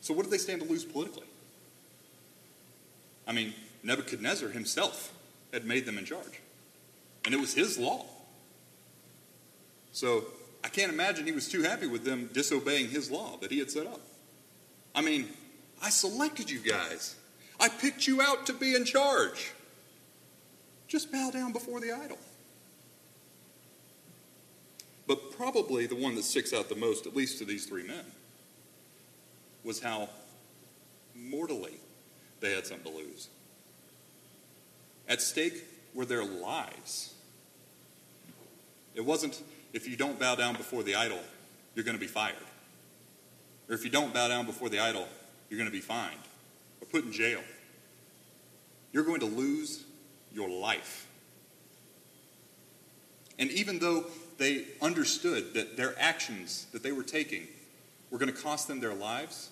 So, 0.00 0.14
what 0.14 0.24
did 0.24 0.32
they 0.32 0.38
stand 0.38 0.62
to 0.62 0.68
lose 0.68 0.84
politically? 0.84 1.26
I 3.26 3.32
mean, 3.32 3.54
Nebuchadnezzar 3.84 4.48
himself 4.48 5.12
had 5.52 5.64
made 5.64 5.86
them 5.86 5.98
in 5.98 6.04
charge, 6.04 6.40
and 7.24 7.34
it 7.34 7.40
was 7.40 7.54
his 7.54 7.78
law. 7.78 8.04
So, 9.92 10.24
I 10.64 10.68
can't 10.68 10.92
imagine 10.92 11.26
he 11.26 11.32
was 11.32 11.48
too 11.48 11.62
happy 11.62 11.86
with 11.86 12.04
them 12.04 12.30
disobeying 12.32 12.88
his 12.88 13.10
law 13.10 13.36
that 13.40 13.50
he 13.50 13.58
had 13.58 13.70
set 13.70 13.86
up. 13.86 14.00
I 14.94 15.00
mean, 15.00 15.28
I 15.82 15.90
selected 15.90 16.50
you 16.50 16.58
guys. 16.58 17.16
I 17.58 17.68
picked 17.68 18.06
you 18.06 18.20
out 18.20 18.46
to 18.46 18.52
be 18.52 18.74
in 18.74 18.84
charge. 18.84 19.52
Just 20.90 21.12
bow 21.12 21.30
down 21.30 21.52
before 21.52 21.78
the 21.78 21.92
idol. 21.92 22.18
But 25.06 25.30
probably 25.36 25.86
the 25.86 25.94
one 25.94 26.16
that 26.16 26.24
sticks 26.24 26.52
out 26.52 26.68
the 26.68 26.74
most, 26.74 27.06
at 27.06 27.14
least 27.14 27.38
to 27.38 27.44
these 27.44 27.64
three 27.64 27.84
men, 27.84 28.04
was 29.62 29.80
how 29.80 30.08
mortally 31.14 31.74
they 32.40 32.52
had 32.52 32.66
something 32.66 32.92
to 32.92 32.98
lose. 32.98 33.28
At 35.08 35.22
stake 35.22 35.64
were 35.94 36.04
their 36.04 36.24
lives. 36.24 37.14
It 38.96 39.04
wasn't 39.04 39.40
if 39.72 39.88
you 39.88 39.96
don't 39.96 40.18
bow 40.18 40.34
down 40.34 40.56
before 40.56 40.82
the 40.82 40.96
idol, 40.96 41.20
you're 41.76 41.84
going 41.84 41.96
to 41.96 42.00
be 42.00 42.08
fired. 42.08 42.34
Or 43.68 43.76
if 43.76 43.84
you 43.84 43.90
don't 43.90 44.12
bow 44.12 44.26
down 44.26 44.44
before 44.44 44.68
the 44.68 44.80
idol, 44.80 45.06
you're 45.48 45.58
going 45.58 45.70
to 45.70 45.72
be 45.72 45.80
fined 45.80 46.18
or 46.80 46.86
put 46.86 47.04
in 47.04 47.12
jail. 47.12 47.42
You're 48.92 49.04
going 49.04 49.20
to 49.20 49.26
lose 49.26 49.84
your 50.34 50.48
life. 50.48 51.06
And 53.38 53.50
even 53.50 53.78
though 53.78 54.04
they 54.38 54.64
understood 54.82 55.54
that 55.54 55.76
their 55.76 55.94
actions 55.98 56.66
that 56.72 56.82
they 56.82 56.92
were 56.92 57.02
taking 57.02 57.46
were 58.10 58.18
going 58.18 58.32
to 58.32 58.38
cost 58.38 58.68
them 58.68 58.80
their 58.80 58.94
lives, 58.94 59.50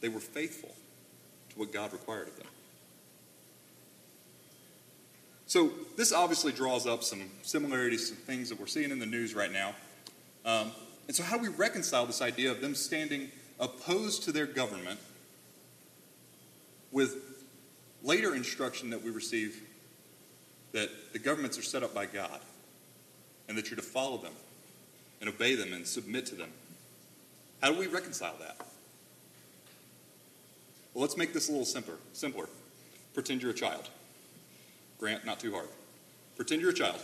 they 0.00 0.08
were 0.08 0.20
faithful 0.20 0.74
to 1.50 1.58
what 1.58 1.72
God 1.72 1.92
required 1.92 2.28
of 2.28 2.36
them. 2.36 2.46
So, 5.46 5.70
this 5.96 6.12
obviously 6.12 6.52
draws 6.52 6.86
up 6.86 7.04
some 7.04 7.22
similarities 7.42 8.10
to 8.10 8.16
things 8.16 8.48
that 8.48 8.58
we're 8.58 8.66
seeing 8.66 8.90
in 8.90 8.98
the 8.98 9.06
news 9.06 9.34
right 9.34 9.52
now. 9.52 9.74
Um, 10.44 10.72
and 11.06 11.14
so, 11.14 11.22
how 11.22 11.36
do 11.36 11.42
we 11.42 11.48
reconcile 11.48 12.06
this 12.06 12.22
idea 12.22 12.50
of 12.50 12.60
them 12.60 12.74
standing 12.74 13.30
opposed 13.60 14.24
to 14.24 14.32
their 14.32 14.46
government 14.46 14.98
with 16.90 17.33
later 18.04 18.34
instruction 18.34 18.90
that 18.90 19.02
we 19.02 19.10
receive 19.10 19.62
that 20.72 20.90
the 21.12 21.18
governments 21.18 21.58
are 21.58 21.62
set 21.62 21.82
up 21.82 21.94
by 21.94 22.06
God 22.06 22.40
and 23.48 23.58
that 23.58 23.70
you're 23.70 23.76
to 23.76 23.82
follow 23.82 24.18
them 24.18 24.32
and 25.20 25.28
obey 25.28 25.54
them 25.54 25.72
and 25.72 25.86
submit 25.86 26.26
to 26.26 26.34
them? 26.34 26.50
How 27.62 27.72
do 27.72 27.78
we 27.78 27.86
reconcile 27.86 28.36
that? 28.40 28.56
Well, 30.92 31.02
let's 31.02 31.16
make 31.16 31.32
this 31.32 31.48
a 31.48 31.50
little 31.50 31.64
simpler. 31.64 31.96
Simpler. 32.12 32.48
Pretend 33.14 33.42
you're 33.42 33.50
a 33.50 33.54
child. 33.54 33.88
Grant, 34.98 35.24
not 35.24 35.40
too 35.40 35.52
hard. 35.52 35.68
Pretend 36.36 36.60
you're 36.60 36.70
a 36.70 36.74
child. 36.74 37.00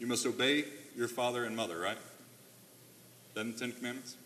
You 0.00 0.06
must 0.06 0.26
obey 0.26 0.64
your 0.96 1.08
father 1.08 1.44
and 1.44 1.54
mother, 1.54 1.78
right? 1.78 1.98
That 3.34 3.42
in 3.42 3.52
the 3.52 3.58
Ten 3.58 3.72
Commandments? 3.72 4.16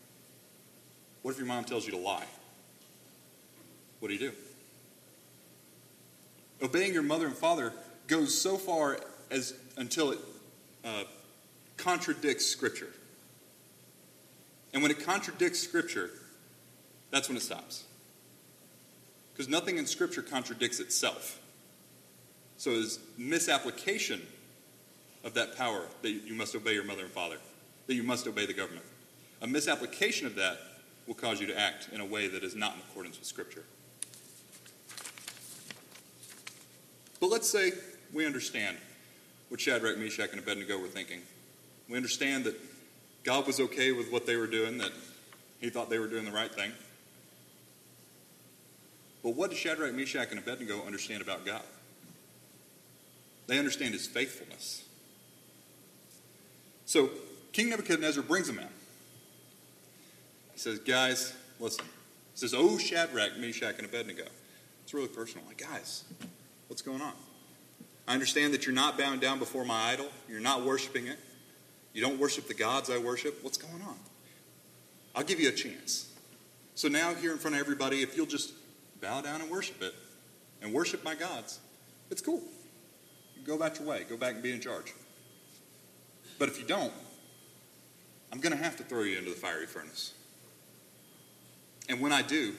What 1.23 1.33
if 1.33 1.39
your 1.39 1.47
mom 1.47 1.65
tells 1.65 1.85
you 1.85 1.93
to 1.93 1.99
lie? 1.99 2.27
What 4.01 4.09
do 4.09 4.15
you 4.15 4.21
do? 4.21 4.33
Obeying 6.63 6.93
your 6.93 7.03
mother 7.03 7.27
and 7.27 7.37
father 7.37 7.73
goes 8.07 8.39
so 8.39 8.57
far 8.57 8.99
as 9.31 9.55
until 9.77 10.11
it 10.11 10.19
uh, 10.85 11.05
contradicts 11.77 12.47
Scripture. 12.47 12.89
And 14.73 14.83
when 14.83 14.91
it 14.91 15.05
contradicts 15.05 15.61
Scripture, 15.61 16.11
that's 17.11 17.29
when 17.29 17.37
it 17.37 17.43
stops. 17.43 17.85
Because 19.33 19.49
nothing 19.49 19.79
in 19.79 19.87
Scripture 19.87 20.23
contradicts 20.23 20.81
itself. 20.81 21.41
So 22.57 22.73
is 22.73 22.99
misapplication 23.17 24.21
of 25.23 25.35
that 25.35 25.57
power 25.57 25.87
that 26.03 26.11
you 26.11 26.35
must 26.35 26.55
obey 26.57 26.75
your 26.75 26.85
mother 26.85 27.05
and 27.05 27.13
father, 27.13 27.37
that 27.87 27.95
you 27.95 28.03
must 28.03 28.27
obey 28.27 28.47
the 28.47 28.53
government. 28.53 28.85
A 29.41 29.47
misapplication 29.47 30.27
of 30.27 30.35
that 30.35 30.59
will 31.07 31.15
cause 31.15 31.41
you 31.41 31.47
to 31.47 31.59
act 31.59 31.89
in 31.93 32.01
a 32.01 32.05
way 32.05 32.27
that 32.27 32.43
is 32.43 32.57
not 32.57 32.75
in 32.75 32.81
accordance 32.81 33.17
with 33.19 33.27
Scripture. 33.27 33.63
But 37.21 37.31
let's 37.31 37.49
say 37.49 37.73
we 38.13 38.27
understand 38.27 38.77
what 39.49 39.61
Shadrach, 39.61 39.99
Meshach, 39.99 40.31
and 40.31 40.39
Abednego 40.39 40.79
were 40.79 40.89
thinking. 40.89 41.21
We 41.89 41.97
understand 41.97 42.45
that 42.45 42.57
God 43.25 43.47
was 43.47 43.61
okay 43.61 43.93
with 43.93 44.13
what 44.13 44.27
they 44.27 44.37
were 44.37 44.47
doing, 44.47 44.79
that 44.79 44.93
he 45.61 45.71
thought 45.71 45.91
they 45.91 45.99
were 45.99 46.07
doing 46.07 46.25
the 46.25 46.31
right 46.31 46.53
thing. 46.53 46.73
But 49.23 49.31
what 49.31 49.51
did 49.51 49.59
Shadrach, 49.59 49.95
Meshach, 49.95 50.31
and 50.31 50.39
Abednego 50.39 50.85
understand 50.87 51.23
about 51.23 51.45
God? 51.45 51.63
They 53.47 53.59
understand 53.59 53.95
his 53.95 54.07
faithfulness. 54.07 54.85
So 56.87 57.11
King 57.53 57.71
Nebuchadnezzar 57.71 58.23
brings 58.23 58.47
them 58.47 58.59
in. 58.59 58.69
He 60.53 60.59
says, 60.59 60.79
Guys, 60.79 61.35
listen. 61.59 61.85
He 62.35 62.39
says, 62.39 62.55
Oh, 62.57 62.79
Shadrach, 62.79 63.39
Meshach, 63.39 63.77
and 63.79 63.87
Abednego. 63.87 64.25
It's 64.85 64.95
really 64.95 65.09
personal. 65.09 65.47
Like, 65.47 65.59
guys, 65.59 66.05
what's 66.69 66.83
going 66.83 67.03
on? 67.03 67.13
I 68.07 68.15
understand 68.15 68.55
that 68.55 68.65
you're 68.65 68.75
not 68.75 68.97
bowing 68.97 69.21
down 69.21 69.39
before 69.39 69.65
my 69.65 69.91
idol. 69.91 70.07
You're 70.29 70.41
not 70.41 70.65
worshiping 70.65 71.07
it. 71.07 71.19
You 71.93 72.01
don't 72.01 72.19
worship 72.19 72.49
the 72.49 72.55
gods 72.55 72.91
I 72.91 72.99
worship. 72.99 73.43
What's 73.43 73.59
going 73.59 73.83
on? 73.83 73.97
I'll 75.15 75.25
give 75.25 75.41
you 75.41 75.49
a 75.49 75.53
chance. 75.53 76.13
So 76.75 76.89
now, 76.89 77.15
here 77.15 77.33
in 77.33 77.39
front 77.39 77.57
of 77.57 77.61
everybody, 77.61 78.03
if 78.03 78.17
you'll 78.17 78.27
just 78.27 78.53
bow 79.01 79.21
down 79.21 79.41
and 79.41 79.51
worship 79.51 79.83
it 79.83 79.95
and 80.63 80.73
worship 80.73 81.05
my 81.05 81.15
gods, 81.15 81.59
it's 82.11 82.23
cool 82.23 82.41
go 83.49 83.55
about 83.55 83.79
your 83.79 83.89
way. 83.89 84.05
Go 84.09 84.17
back 84.17 84.35
and 84.35 84.43
be 84.43 84.53
in 84.53 84.61
charge. 84.61 84.95
But 86.39 86.49
if 86.49 86.61
you 86.61 86.67
don't, 86.67 86.93
I'm 88.31 88.41
going 88.41 88.57
to 88.57 88.63
have 88.63 88.77
to 88.77 88.83
throw 88.83 89.03
you 89.03 89.17
into 89.19 89.31
the 89.31 89.37
fiery 89.37 89.67
furnace. 89.67 90.13
And 91.89 92.01
when 92.01 92.13
I 92.13 92.23
do, 92.23 92.55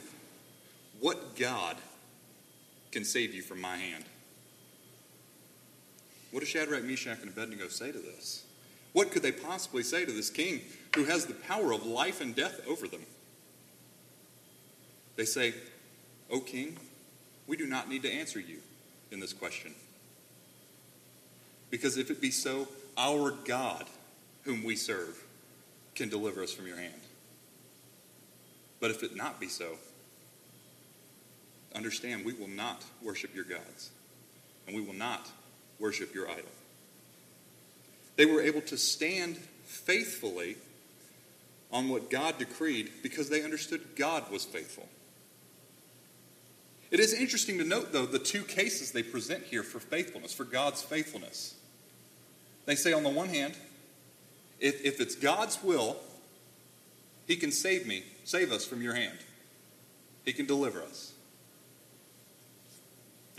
what 1.00 1.38
God 1.38 1.78
can 2.92 3.04
save 3.04 3.34
you 3.34 3.42
from 3.42 3.62
my 3.62 3.78
hand? 3.78 4.06
What 6.32 6.42
does 6.42 6.50
Shadrach, 6.50 6.84
Meshach, 6.84 7.20
and 7.22 7.30
Abednego 7.30 7.68
say 7.68 7.92
to 7.92 7.98
this? 7.98 8.44
What 8.94 9.12
could 9.12 9.22
they 9.22 9.32
possibly 9.32 9.84
say 9.84 10.06
to 10.06 10.12
this 10.12 10.30
king 10.30 10.62
who 10.96 11.06
has 11.06 11.26
the 11.26 11.34
power 11.34 11.72
of 11.74 11.86
life 11.86 12.22
and 12.22 12.36
death 12.36 12.60
over 12.68 12.88
them? 12.88 13.06
They 15.16 15.26
say, 15.26 15.54
O 16.32 16.40
king, 16.40 16.78
we 17.48 17.58
do 17.58 17.66
not 17.66 17.90
need 17.90 18.04
to 18.04 18.12
answer 18.12 18.40
you. 18.40 18.58
in 19.12 19.20
this 19.20 19.34
question. 19.34 19.74
Because 21.72 21.98
if 21.98 22.12
it 22.12 22.22
be 22.22 22.32
so, 22.32 22.68
our 22.96 23.32
God, 23.32 23.86
whom 24.44 24.64
we 24.64 24.76
serve, 24.76 25.24
can 25.96 26.10
deliver 26.10 26.44
us 26.44 26.54
from 26.54 26.68
your 26.68 26.78
hand. 26.78 27.02
But 28.80 28.92
if 28.92 29.04
it 29.04 29.16
not 29.16 29.40
be 29.40 29.48
so, 29.48 29.78
understand 31.76 32.26
we 32.26 32.34
will 32.34 32.48
not 32.48 32.84
worship 33.02 33.36
your 33.36 33.44
gods, 33.44 33.92
and 34.68 34.76
we 34.76 34.82
will 34.82 34.94
not 34.94 35.30
worship 35.80 36.14
your 36.14 36.30
idol. 36.30 36.52
They 38.16 38.26
were 38.26 38.42
able 38.42 38.62
to 38.62 38.78
stand 38.78 39.38
faithfully 39.66 40.58
on 41.72 41.90
what 41.90 42.10
God 42.10 42.38
decreed 42.38 42.92
because 43.04 43.30
they 43.30 43.44
understood 43.44 43.82
God 43.96 44.30
was 44.32 44.44
faithful. 44.44 44.88
It 46.92 47.00
is 47.00 47.14
interesting 47.14 47.60
to 47.60 47.64
note, 47.64 47.94
though, 47.94 48.08
the 48.08 48.20
two 48.20 48.42
cases 48.42 48.92
they 48.92 49.04
present 49.04 49.44
here 49.44 49.62
for 49.62 49.80
faithfulness, 49.80 50.34
for 50.34 50.44
God's 50.44 50.82
faithfulness. 50.82 51.56
They 52.66 52.76
say, 52.76 52.94
on 52.94 53.04
the 53.04 53.10
one 53.10 53.30
hand, 53.30 53.56
if, 54.60 54.84
if 54.84 55.00
it's 55.00 55.16
God's 55.16 55.64
will, 55.64 55.98
He 57.28 57.36
can 57.36 57.52
save 57.52 57.86
me, 57.86 58.04
save 58.24 58.52
us 58.52 58.66
from 58.66 58.82
your 58.82 58.96
hand. 58.96 59.20
He 60.26 60.34
can 60.34 60.48
deliver 60.48 60.82
us. 60.82 61.14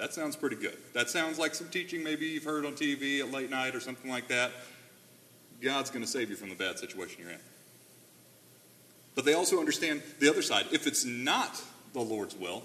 That 0.00 0.14
sounds 0.14 0.34
pretty 0.34 0.56
good. 0.56 0.78
That 0.94 1.10
sounds 1.10 1.38
like 1.38 1.54
some 1.54 1.68
teaching 1.68 2.02
maybe 2.02 2.24
you've 2.24 2.44
heard 2.44 2.64
on 2.64 2.72
TV 2.72 3.20
at 3.20 3.30
late 3.30 3.50
night 3.50 3.74
or 3.74 3.80
something 3.80 4.10
like 4.10 4.28
that. 4.28 4.50
God's 5.60 5.90
going 5.90 6.02
to 6.02 6.10
save 6.10 6.30
you 6.30 6.36
from 6.36 6.48
the 6.48 6.54
bad 6.54 6.78
situation 6.78 7.20
you're 7.20 7.32
in. 7.32 7.38
But 9.14 9.26
they 9.26 9.34
also 9.34 9.60
understand 9.60 10.02
the 10.18 10.30
other 10.30 10.40
side. 10.40 10.64
If 10.72 10.86
it's 10.86 11.04
not 11.04 11.62
the 11.92 12.00
Lord's 12.00 12.34
will, 12.34 12.62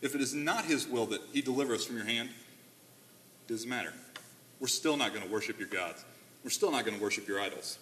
if 0.00 0.14
it 0.14 0.22
is 0.22 0.32
not 0.32 0.64
His 0.64 0.88
will 0.88 1.04
that 1.06 1.20
He 1.30 1.42
deliver 1.42 1.74
us 1.74 1.84
from 1.84 1.96
your 1.96 2.06
hand, 2.06 2.30
it 2.30 3.52
doesn't 3.52 3.68
matter. 3.68 3.92
We're 4.58 4.68
still 4.68 4.96
not 4.96 5.12
going 5.12 5.26
to 5.26 5.30
worship 5.30 5.58
your 5.58 5.68
gods. 5.68 6.06
We're 6.42 6.48
still 6.48 6.70
not 6.70 6.86
going 6.86 6.96
to 6.96 7.02
worship 7.02 7.28
your 7.28 7.38
idols. 7.38 7.78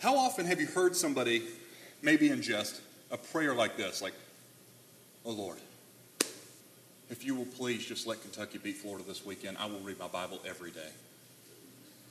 How 0.00 0.14
often 0.14 0.44
have 0.44 0.60
you 0.60 0.66
heard 0.66 0.94
somebody, 0.94 1.44
maybe 2.02 2.28
in 2.28 2.42
jest, 2.42 2.82
a 3.10 3.16
prayer 3.16 3.54
like 3.54 3.78
this, 3.78 4.02
like, 4.02 4.12
Oh 5.24 5.32
Lord, 5.32 5.58
if 7.10 7.24
you 7.24 7.34
will 7.34 7.44
please 7.44 7.84
just 7.84 8.06
let 8.06 8.22
Kentucky 8.22 8.58
beat 8.58 8.76
Florida 8.76 9.04
this 9.06 9.26
weekend, 9.26 9.58
I 9.58 9.66
will 9.66 9.80
read 9.80 9.98
my 9.98 10.06
Bible 10.06 10.38
every 10.46 10.70
day. 10.70 10.88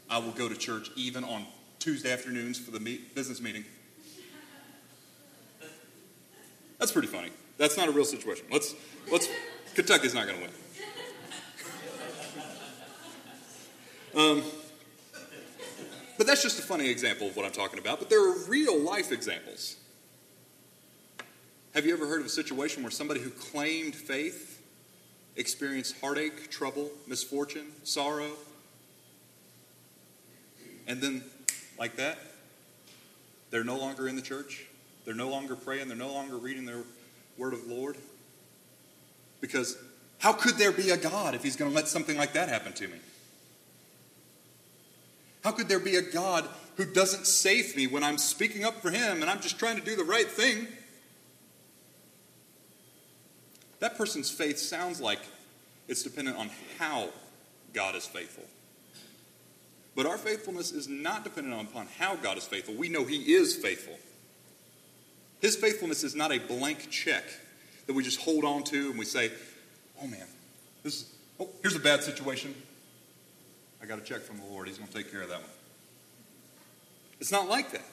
I 0.10 0.18
will 0.18 0.32
go 0.32 0.50
to 0.50 0.56
church 0.56 0.92
even 0.96 1.24
on 1.24 1.46
Tuesday 1.80 2.12
afternoons 2.12 2.60
for 2.60 2.72
the 2.72 2.80
meet, 2.80 3.16
business 3.16 3.42
meeting. 3.42 3.64
That's 6.78 6.92
pretty 6.92 7.08
funny. 7.08 7.30
That's 7.58 7.78
not 7.78 7.88
a 7.88 7.92
real 7.92 8.06
situation. 8.06 8.46
Let's, 8.52 8.76
let's, 9.12 9.30
Kentucky's 9.74 10.14
not 10.14 10.28
going 10.28 10.40
to 10.40 10.46
win. 10.46 10.52
Um, 14.16 14.44
but 16.18 16.26
that's 16.28 16.42
just 16.42 16.60
a 16.60 16.64
funny 16.64 16.90
example 16.90 17.28
of 17.28 17.36
what 17.38 17.46
I'm 17.46 17.52
talking 17.52 17.80
about. 17.80 18.00
But 18.00 18.10
there 18.10 18.28
are 18.28 18.38
real 18.48 18.78
life 18.80 19.12
examples. 19.12 19.78
Have 21.74 21.86
you 21.86 21.94
ever 21.94 22.08
heard 22.08 22.20
of 22.20 22.26
a 22.26 22.30
situation 22.30 22.82
where 22.82 22.92
somebody 22.92 23.22
who 23.22 23.30
claimed 23.30 23.96
faith 23.96 24.49
experienced 25.40 25.96
heartache, 26.02 26.52
trouble, 26.52 26.92
misfortune, 27.08 27.72
sorrow? 27.84 28.32
And 30.86 31.02
then, 31.02 31.24
like 31.80 31.96
that, 31.96 32.20
they're 33.50 33.64
no 33.64 33.78
longer 33.78 34.08
in 34.08 34.16
the 34.16 34.22
church? 34.22 34.66
They're 35.06 35.16
no 35.16 35.30
longer 35.30 35.56
praying. 35.56 35.88
They're 35.88 35.98
no 35.98 36.14
longer 36.14 36.38
reading 36.38 36.66
their 36.66 36.84
word 37.38 37.54
of 37.54 37.68
the 37.68 37.74
Lord. 37.74 37.98
Because 39.42 39.78
how 40.20 40.34
could 40.34 40.56
there 40.56 40.72
be 40.72 40.90
a 40.90 40.98
God 40.98 41.34
if 41.34 41.42
he's 41.42 41.56
going 41.56 41.72
to 41.72 41.76
let 41.76 41.88
something 41.88 42.18
like 42.18 42.34
that 42.34 42.50
happen 42.50 42.74
to 42.74 42.88
me? 42.88 42.98
How 45.44 45.52
could 45.52 45.70
there 45.70 45.80
be 45.80 45.96
a 45.96 46.02
God 46.02 46.46
who 46.76 46.86
doesn't 46.86 47.26
save 47.26 47.76
me 47.78 47.88
when 47.88 48.04
I'm 48.04 48.18
speaking 48.18 48.66
up 48.66 48.82
for 48.82 48.92
him 48.92 49.22
and 49.22 49.32
I'm 49.32 49.40
just 49.40 49.58
trying 49.58 49.78
to 49.78 49.86
do 49.86 49.96
the 49.96 50.04
right 50.04 50.28
thing? 50.28 50.68
That 53.80 53.98
person's 53.98 54.30
faith 54.30 54.58
sounds 54.58 55.00
like 55.00 55.20
it's 55.88 56.04
dependent 56.04 56.38
on 56.38 56.50
how 56.78 57.10
God 57.74 57.96
is 57.96 58.06
faithful. 58.06 58.44
But 59.96 60.06
our 60.06 60.18
faithfulness 60.18 60.72
is 60.72 60.88
not 60.88 61.24
dependent 61.24 61.70
upon 61.70 61.88
how 61.98 62.16
God 62.16 62.38
is 62.38 62.46
faithful. 62.46 62.74
We 62.76 62.90
know 62.90 63.06
He 63.06 63.34
is 63.34 63.56
faithful. 63.56 63.98
His 65.42 65.56
faithfulness 65.56 66.04
is 66.04 66.16
not 66.16 66.32
a 66.32 66.40
blank 66.40 66.90
check 66.90 67.24
that 67.88 67.94
we 67.94 68.04
just 68.04 68.22
hold 68.22 68.44
on 68.46 68.64
to 68.66 68.90
and 68.90 69.00
we 69.00 69.06
say, 69.06 69.32
oh 70.02 70.08
man, 70.08 70.26
this 70.84 70.96
is, 70.96 71.14
oh, 71.40 71.50
here's 71.62 71.76
a 71.76 71.80
bad 71.80 72.04
situation. 72.04 72.54
I 73.82 73.86
got 73.86 73.98
a 73.98 74.02
check 74.02 74.22
from 74.22 74.38
the 74.38 74.46
Lord. 74.46 74.68
He's 74.68 74.78
going 74.78 74.90
to 74.90 74.94
take 74.94 75.12
care 75.12 75.22
of 75.22 75.30
that 75.30 75.40
one. 75.40 75.50
It's 77.20 77.32
not 77.32 77.48
like 77.48 77.72
that. 77.72 77.86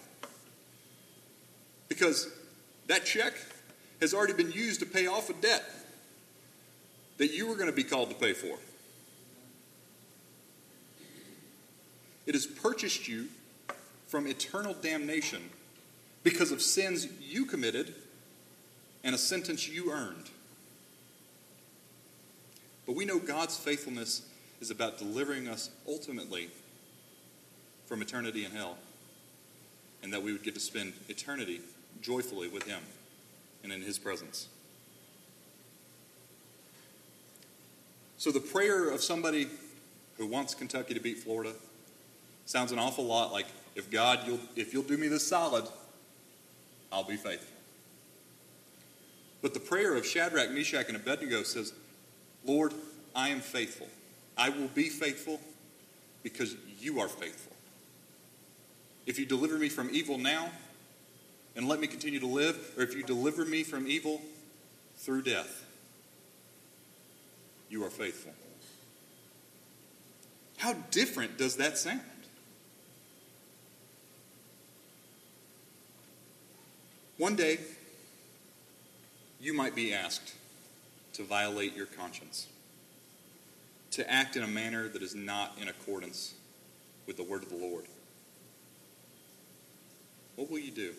Because 1.89 2.29
that 2.89 3.05
check 3.05 3.35
has 4.01 4.13
already 4.13 4.33
been 4.33 4.53
used 4.53 4.81
to 4.81 4.87
pay 4.87 5.07
off 5.07 5.31
a 5.31 5.33
debt 5.35 5.65
that 7.19 7.33
you 7.33 7.47
were 7.47 7.55
going 7.55 7.71
to 7.71 7.77
be 7.77 7.85
called 7.85 8.11
to 8.11 8.15
pay 8.15 8.33
for. 8.33 8.59
It 12.27 12.35
has 12.35 12.47
purchased 12.47 13.09
you 13.09 13.29
from 14.07 14.27
eternal 14.27 14.75
damnation 14.75 15.51
because 16.23 16.51
of 16.51 16.61
sins 16.61 17.09
you 17.21 17.47
committed 17.47 17.95
and 19.05 19.15
a 19.15 19.19
sentence 19.19 19.69
you 19.69 19.93
earned. 19.93 20.31
But 22.85 22.97
we 22.97 23.05
know 23.05 23.19
God's 23.19 23.57
faithfulness 23.57 24.29
is 24.61 24.71
about 24.71 24.99
delivering 24.99 25.49
us 25.49 25.71
ultimately 25.89 26.51
from 27.87 28.03
eternity 28.03 28.45
in 28.45 28.51
hell, 28.51 28.79
and 30.03 30.13
that 30.13 30.23
we 30.23 30.33
would 30.33 30.43
get 30.43 30.55
to 30.55 30.61
spend 30.61 30.93
eternity 31.09 31.61
joyfully 32.01 32.49
with 32.49 32.65
Him 32.65 32.81
and 33.63 33.73
in 33.73 33.83
His 33.83 33.99
presence. 33.99 34.49
So, 38.19 38.31
the 38.31 38.41
prayer 38.41 38.91
of 38.91 39.03
somebody 39.03 39.49
who 40.17 40.27
wants 40.27 40.55
Kentucky 40.55 40.95
to 40.95 41.01
beat 41.01 41.19
Florida 41.19 41.53
sounds 42.47 42.73
an 42.73 42.79
awful 42.79 43.05
lot 43.05 43.33
like 43.33 43.47
if 43.75 43.91
God, 43.91 44.21
you'll, 44.27 44.41
if 44.57 44.73
you'll 44.73 44.83
do 44.83 44.97
me 44.97 45.09
this 45.09 45.27
solid, 45.27 45.67
I'll 46.91 47.05
be 47.05 47.17
faithful. 47.17 47.55
But 49.43 49.53
the 49.53 49.61
prayer 49.61 49.95
of 49.97 50.07
Shadrach, 50.07 50.51
Meshach, 50.51 50.89
and 50.89 50.97
Abednego 50.97 51.43
says, 51.43 51.75
Lord, 52.45 52.73
I 53.15 53.29
am 53.29 53.41
faithful. 53.41 53.89
I 54.37 54.49
will 54.49 54.69
be 54.69 54.89
faithful 54.89 55.41
because 56.23 56.57
you 56.81 57.01
are 57.01 57.09
faithful. 57.09 57.53
If 59.07 59.19
you 59.19 59.27
deliver 59.27 59.59
me 59.59 59.69
from 59.69 59.91
evil 59.93 60.19
now 60.19 60.51
and 61.57 61.67
let 61.67 61.81
me 61.81 61.87
continue 61.87 62.21
to 62.21 62.27
live, 62.27 62.75
or 62.77 62.83
if 62.83 62.95
you 62.95 63.03
deliver 63.03 63.45
me 63.45 63.63
from 63.63 63.87
evil 63.87 64.21
through 64.97 65.23
death, 65.23 65.65
you 67.71 67.83
are 67.83 67.91
faithful. 67.91 68.33
How 70.59 70.75
different 70.91 71.39
does 71.39 71.57
that 71.57 71.79
sound? 71.79 72.01
One 77.19 77.35
day, 77.35 77.59
you 79.41 79.55
might 79.55 79.75
be 79.75 79.95
asked 79.95 80.35
to 81.15 81.23
violate 81.23 81.75
your 81.75 81.87
conscience, 81.87 82.47
to 83.93 84.11
act 84.11 84.37
in 84.37 84.43
a 84.43 84.47
manner 84.47 84.89
that 84.89 85.03
is 85.03 85.15
not 85.15 85.57
in 85.59 85.69
accordance 85.69 86.35
with 87.07 87.17
the 87.17 87.23
word 87.23 87.43
of 87.43 87.49
the 87.49 87.57
Lord. 87.57 87.85
What 90.37 90.51
will 90.51 90.59
you 90.59 90.71
do? 90.71 90.93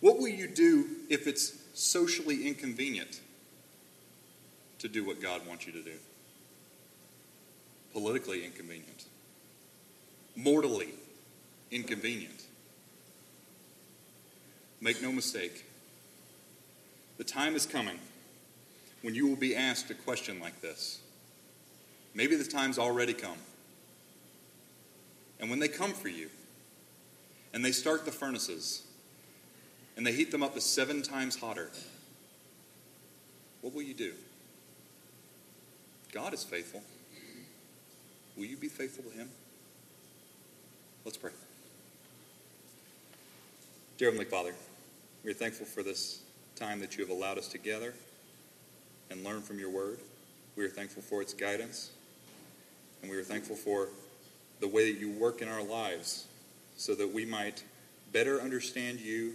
What 0.00 0.18
will 0.18 0.28
you 0.28 0.46
do 0.46 0.86
if 1.08 1.26
it's 1.26 1.54
socially 1.74 2.46
inconvenient 2.46 3.20
to 4.78 4.88
do 4.88 5.04
what 5.04 5.20
God 5.22 5.46
wants 5.46 5.66
you 5.66 5.72
to 5.72 5.82
do? 5.82 5.94
Politically 7.92 8.44
inconvenient, 8.44 9.04
mortally 10.34 10.90
inconvenient. 11.70 12.44
Make 14.80 15.02
no 15.02 15.10
mistake, 15.10 15.64
the 17.16 17.24
time 17.24 17.56
is 17.56 17.64
coming 17.64 17.98
when 19.02 19.14
you 19.14 19.26
will 19.26 19.36
be 19.36 19.56
asked 19.56 19.90
a 19.90 19.94
question 19.94 20.40
like 20.40 20.60
this. 20.60 21.00
Maybe 22.14 22.36
the 22.36 22.44
time's 22.44 22.78
already 22.78 23.14
come. 23.14 23.38
And 25.40 25.50
when 25.50 25.58
they 25.58 25.68
come 25.68 25.92
for 25.92 26.08
you, 26.08 26.28
and 27.52 27.64
they 27.64 27.72
start 27.72 28.04
the 28.04 28.12
furnaces, 28.12 28.86
and 29.96 30.06
they 30.06 30.12
heat 30.12 30.30
them 30.30 30.42
up 30.42 30.54
to 30.54 30.60
seven 30.60 31.02
times 31.02 31.36
hotter, 31.36 31.70
what 33.62 33.74
will 33.74 33.82
you 33.82 33.94
do? 33.94 34.12
God 36.12 36.34
is 36.34 36.44
faithful. 36.44 36.82
Will 38.36 38.44
you 38.44 38.56
be 38.56 38.68
faithful 38.68 39.04
to 39.04 39.10
Him? 39.10 39.30
Let's 41.04 41.16
pray. 41.16 41.32
Dear 43.98 44.08
Heavenly 44.08 44.30
Father, 44.30 44.54
we're 45.24 45.34
thankful 45.34 45.66
for 45.66 45.82
this 45.82 46.20
time 46.54 46.80
that 46.80 46.96
you 46.96 47.04
have 47.04 47.10
allowed 47.14 47.38
us 47.38 47.48
together. 47.48 47.94
and 49.10 49.22
learn 49.24 49.40
from 49.40 49.58
your 49.58 49.70
word. 49.70 49.98
We 50.56 50.64
are 50.64 50.68
thankful 50.68 51.02
for 51.02 51.22
its 51.22 51.32
guidance. 51.32 51.90
And 53.02 53.10
we 53.10 53.16
are 53.16 53.22
thankful 53.22 53.56
for 53.56 53.88
the 54.60 54.68
way 54.68 54.92
that 54.92 54.98
you 54.98 55.10
work 55.10 55.42
in 55.42 55.48
our 55.48 55.62
lives 55.62 56.26
so 56.76 56.94
that 56.94 57.12
we 57.12 57.24
might 57.24 57.62
better 58.12 58.40
understand 58.40 59.00
you, 59.00 59.32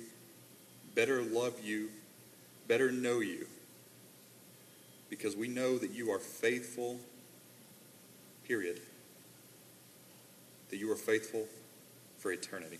better 0.96 1.22
love 1.22 1.64
you, 1.64 1.90
better 2.68 2.92
know 2.92 3.20
you. 3.20 3.48
Because 5.10 5.36
we 5.36 5.48
know 5.48 5.78
that 5.78 5.92
you 5.92 6.12
are 6.12 6.20
faithful, 6.20 6.98
period. 8.48 8.80
That 10.70 10.78
you 10.78 10.92
are 10.92 10.96
faithful 10.96 11.48
for 12.18 12.32
eternity. 12.32 12.80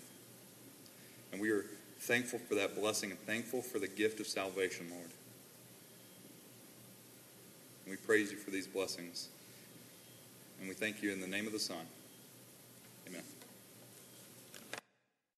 And 1.30 1.40
we 1.40 1.50
are 1.50 1.64
thankful 1.98 2.38
for 2.38 2.54
that 2.54 2.74
blessing 2.78 3.10
and 3.10 3.20
thankful 3.20 3.62
for 3.62 3.78
the 3.78 3.88
gift 3.88 4.20
of 4.20 4.26
salvation, 4.26 4.86
Lord. 4.90 5.10
And 7.84 7.90
we 7.90 7.96
praise 7.96 8.30
you 8.30 8.38
for 8.38 8.50
these 8.50 8.66
blessings. 8.66 9.28
And 10.58 10.68
we 10.68 10.74
thank 10.74 11.02
you 11.02 11.12
in 11.12 11.20
the 11.20 11.26
name 11.26 11.46
of 11.46 11.52
the 11.52 11.58
Son. 11.58 11.84
Amen. 13.08 13.22